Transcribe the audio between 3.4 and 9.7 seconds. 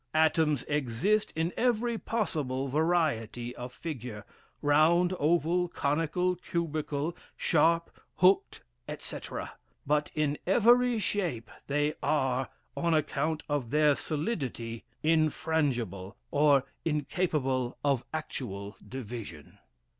of figure round, oval, conical, cubical, sharp, hooked, etc.